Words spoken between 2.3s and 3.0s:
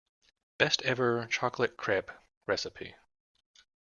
recipe.